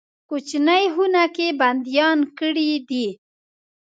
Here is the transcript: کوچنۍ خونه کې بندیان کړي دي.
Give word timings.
کوچنۍ 0.29 0.83
خونه 0.93 1.23
کې 1.35 1.47
بندیان 1.59 2.19
کړي 2.37 2.69
دي. 2.89 3.07